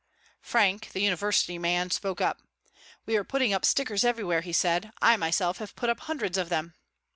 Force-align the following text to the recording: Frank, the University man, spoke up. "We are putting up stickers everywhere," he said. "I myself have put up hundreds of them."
Frank, 0.41 0.89
the 0.93 1.01
University 1.01 1.59
man, 1.59 1.91
spoke 1.91 2.19
up. 2.21 2.41
"We 3.05 3.15
are 3.17 3.23
putting 3.23 3.53
up 3.53 3.63
stickers 3.65 4.03
everywhere," 4.03 4.41
he 4.41 4.51
said. 4.51 4.91
"I 4.99 5.15
myself 5.15 5.59
have 5.59 5.75
put 5.75 5.91
up 5.91 5.99
hundreds 5.99 6.39
of 6.39 6.49
them." 6.49 6.73